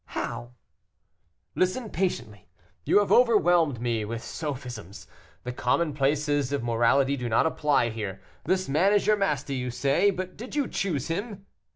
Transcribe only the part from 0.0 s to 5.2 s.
"How!" "Listen patiently; you have overwhelmed me with sophisms.